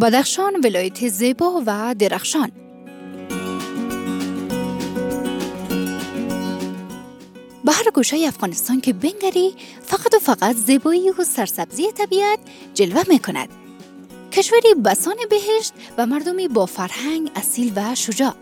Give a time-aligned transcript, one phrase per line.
[0.00, 2.52] بدخشان ولایت زیبا و درخشان
[7.64, 12.38] به هر گوشه افغانستان که بنگری فقط و فقط زیبایی و سرسبزی طبیعت
[12.74, 13.48] جلوه می کند.
[14.32, 18.34] کشوری بسان بهشت و مردمی با فرهنگ اصیل و شجاع.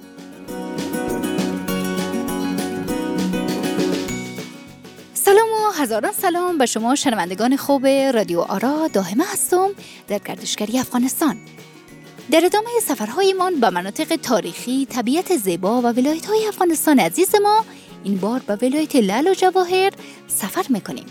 [5.84, 9.70] هزاران سلام به شما شنوندگان خوب رادیو آرا داهمه هستم
[10.08, 11.36] در گردشگری افغانستان.
[12.30, 17.64] در ادامه سفرهایمان به مناطق تاریخی، طبیعت زیبا و ولایت های افغانستان عزیز ما
[18.04, 19.92] این بار به ولایت لال و جواهر
[20.28, 21.06] سفر می‌کنیم.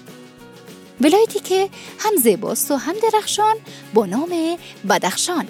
[1.01, 3.55] ولایتی که هم زیباست و هم درخشان
[3.93, 4.57] با نام
[4.90, 5.48] بدخشان.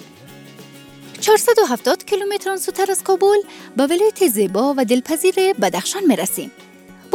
[1.20, 3.38] 470 کیلومتر سوتر از کابل
[3.76, 6.50] به ولایت زیبا و دلپذیر بدخشان می‌رسیم.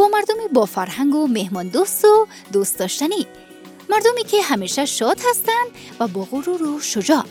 [0.00, 3.26] با مردمی با فرهنگ و مهمان دوست و دوست داشتنی.
[3.90, 7.24] مردمی که همیشه شاد هستند و با غرور و شجاع.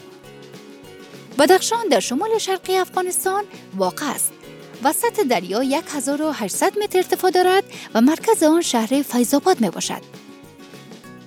[1.39, 3.43] بدخشان در شمال شرقی افغانستان
[3.77, 4.31] واقع است.
[4.83, 10.01] وسط دریا 1800 متر ارتفاع دارد و مرکز آن شهر فیضآباد می باشد.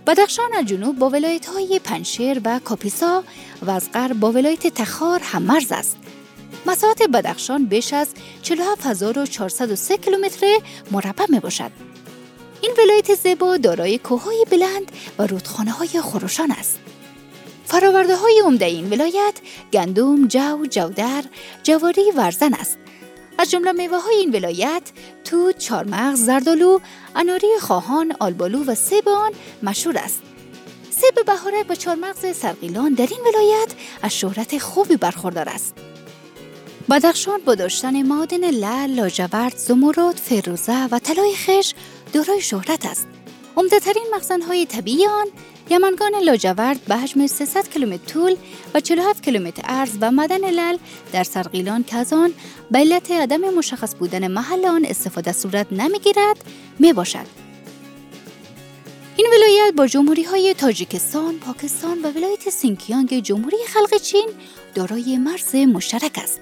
[0.07, 3.25] بدخشان از جنوب با ولایت های پنشیر و کاپیسا
[3.63, 5.97] و از غرب با ولایت تخار هم مرز است.
[6.67, 8.09] مساحت بدخشان بیش از
[8.43, 10.59] 47403 کیلومتر
[10.91, 11.71] مربع می باشد.
[12.61, 16.79] این ولایت زیبا دارای کوههای بلند و رودخانه های خروشان است.
[17.65, 19.35] فراورده های عمده این ولایت
[19.73, 21.25] گندم، جو، جودر،
[21.63, 22.79] جواری ورزن است.
[23.39, 24.83] از جمله میوه های این ولایت
[25.25, 26.79] توت، چارمغز، زردالو،
[27.17, 29.33] اناری خواهان، آلبالو و سیب آن
[29.63, 30.23] مشهور است.
[30.91, 33.69] سیب بهاره با چارمغز سرقیلان در این ولایت
[34.03, 35.75] از شهرت خوبی برخوردار است.
[36.91, 41.75] بدخشان با داشتن معادن لعل، لاجورد، زمرد، فیروزه و طلای خش
[42.13, 43.07] دارای شهرت است.
[43.57, 45.27] عمدهترین مخزنهای طبیعی آن
[45.71, 48.37] یمنگان لاجورد به حجم 300 کیلومتر طول
[48.75, 50.77] و 47 کیلومتر عرض و مدن لل
[51.13, 52.33] در سرقیلان که از آن
[52.71, 56.45] به علت عدم مشخص بودن محل آن استفاده صورت نمی‌گیرد
[56.79, 57.27] می باشد.
[59.17, 64.29] این ولایت با جمهوری های تاجیکستان، پاکستان و ولایت سینکیانگ جمهوری خلق چین
[64.75, 66.41] دارای مرز مشترک است.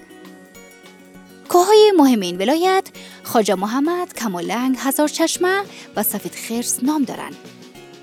[1.50, 2.88] کوههای مهم این ولایت
[3.22, 5.62] خاجه محمد، کمالنگ، هزار چشمه
[5.97, 7.37] و سفید خرس نام دارند.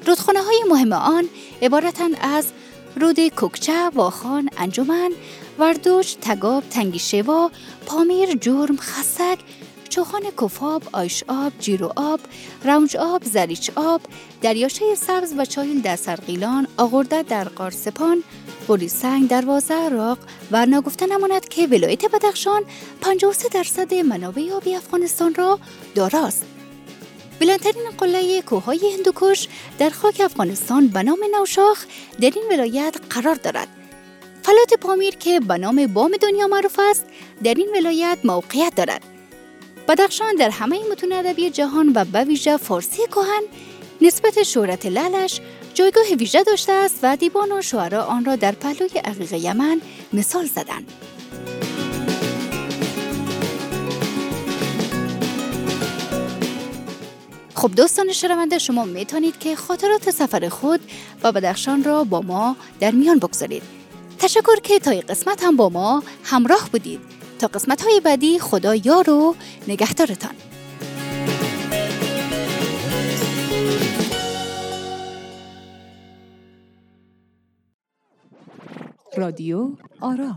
[0.05, 1.29] رودخانه های مهم آن
[1.61, 2.45] عبارتند از
[2.95, 5.11] رود کوکچه، واخان، انجمن،
[5.59, 7.51] وردوش، تگاب، تنگیشوا،
[7.85, 9.39] پامیر، جرم، خسک،
[9.89, 12.19] چوخان کفاب، آیش آب، جیرو آب،
[12.65, 14.01] رونج آب، زریچ آب،
[14.41, 18.23] دریاشه سبز و چایل در سرقیلان، آغرده در قارسپان،
[18.87, 20.17] سنگ دروازه راق
[20.51, 22.63] و نگفته نماند که ولایت بدخشان
[23.01, 25.59] 53 درصد منابع آبی افغانستان را
[25.95, 26.45] داراست.
[27.39, 29.47] بلندترین قله کوههای هندوکش
[29.79, 31.85] در خاک افغانستان به نام نوشاخ
[32.21, 33.67] در این ولایت قرار دارد.
[34.43, 37.05] فلات پامیر که به نام بام دنیا معروف است
[37.43, 39.01] در این ولایت موقعیت دارد.
[39.87, 43.43] بدخشان در همه متون ادبی جهان و به ویژه فارسی کهن
[44.01, 45.41] نسبت شهرت لالش
[45.77, 49.81] جایگاه ویژه داشته است و دیوان و شعرا آن را در پهلوی عقیق یمن
[50.13, 50.91] مثال زدند.
[57.55, 60.79] خب دوستان شنونده شما می‌تونید که خاطرات سفر خود
[61.23, 63.63] و بدخشان را با ما در میان بگذارید.
[64.19, 66.99] تشکر که تا این قسمت هم با ما همراه بودید.
[67.39, 69.35] تا قسمت های بعدی خدا یار و
[69.67, 70.46] نگهدارتان.
[79.17, 80.35] رادیو آرا.